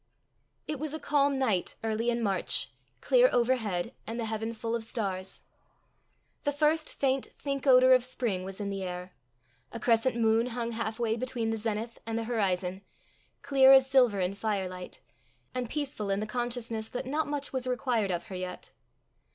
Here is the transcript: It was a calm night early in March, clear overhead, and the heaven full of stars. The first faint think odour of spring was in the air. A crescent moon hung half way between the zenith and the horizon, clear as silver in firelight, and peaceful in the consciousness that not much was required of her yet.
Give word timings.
It 0.67 0.79
was 0.79 0.95
a 0.95 0.99
calm 0.99 1.37
night 1.37 1.75
early 1.83 2.09
in 2.09 2.23
March, 2.23 2.71
clear 3.01 3.29
overhead, 3.31 3.93
and 4.07 4.19
the 4.19 4.25
heaven 4.25 4.51
full 4.51 4.73
of 4.75 4.83
stars. 4.83 5.41
The 6.43 6.51
first 6.51 6.95
faint 6.95 7.27
think 7.37 7.67
odour 7.67 7.93
of 7.93 8.03
spring 8.03 8.43
was 8.43 8.59
in 8.59 8.71
the 8.71 8.81
air. 8.81 9.13
A 9.71 9.79
crescent 9.79 10.15
moon 10.15 10.47
hung 10.47 10.71
half 10.71 10.97
way 10.97 11.17
between 11.17 11.51
the 11.51 11.55
zenith 11.57 11.99
and 12.07 12.17
the 12.17 12.23
horizon, 12.23 12.81
clear 13.43 13.73
as 13.73 13.87
silver 13.87 14.19
in 14.19 14.33
firelight, 14.33 15.01
and 15.53 15.69
peaceful 15.69 16.09
in 16.09 16.19
the 16.19 16.25
consciousness 16.25 16.89
that 16.89 17.05
not 17.05 17.27
much 17.27 17.53
was 17.53 17.67
required 17.67 18.09
of 18.09 18.23
her 18.23 18.35
yet. 18.35 18.71